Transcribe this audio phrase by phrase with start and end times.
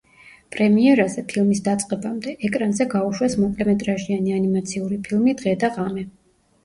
[0.53, 6.07] პრემიერაზე, ფილმის დაწყებამდე, ეკრანზე გაუშვეს მოკლემეტრაჟიანი ანიმაციური ფილმი „დღე და ღამე“.